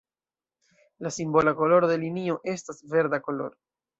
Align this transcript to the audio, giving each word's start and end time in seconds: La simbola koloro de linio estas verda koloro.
La 0.97 1.11
simbola 1.17 1.53
koloro 1.59 1.91
de 1.93 1.99
linio 2.05 2.39
estas 2.57 2.83
verda 2.97 3.23
koloro. 3.29 3.57